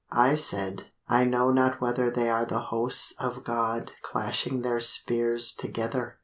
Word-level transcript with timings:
I 0.11 0.33
said, 0.33 0.87
'I 1.09 1.25
know 1.25 1.51
not 1.51 1.79
whether 1.79 2.09
They 2.09 2.27
are 2.27 2.43
the 2.43 2.57
hosts 2.73 3.13
of 3.19 3.43
God 3.43 3.91
Clashing 4.01 4.63
their 4.63 4.79
spears 4.79 5.53
together. 5.53 6.17